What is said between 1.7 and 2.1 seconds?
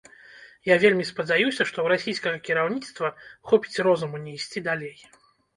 ў